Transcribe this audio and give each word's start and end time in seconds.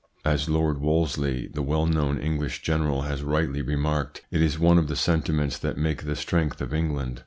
As 0.25 0.49
Lord 0.49 0.79
Wolseley, 0.79 1.45
the 1.45 1.61
well 1.61 1.85
known 1.85 2.17
English 2.17 2.63
general, 2.63 3.03
has 3.03 3.21
rightly 3.21 3.61
remarked, 3.61 4.21
it 4.31 4.41
is 4.41 4.57
one 4.57 4.79
of 4.79 4.87
the 4.87 4.95
sentiments 4.95 5.59
that 5.59 5.77
make 5.77 6.05
the 6.05 6.15
strength 6.15 6.59
of 6.59 6.73
England. 6.73 7.19